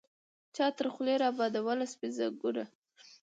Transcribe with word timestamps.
چا 0.55 0.65
تر 0.77 0.87
خولې 0.93 1.15
را 1.21 1.29
بادوله 1.37 1.85
سپین 1.93 2.11
ځګونه 2.19 2.63